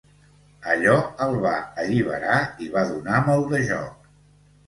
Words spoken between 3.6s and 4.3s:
joc.